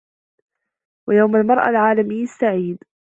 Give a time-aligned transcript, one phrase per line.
[1.09, 2.77] يوم المرأة العالمي السعيد.